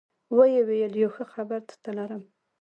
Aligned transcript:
ويې 0.35 0.61
ويل 0.67 0.93
يو 1.01 1.09
ښه 1.15 1.23
خبرم 1.33 1.63
درته 1.69 1.89
لرم. 1.97 2.23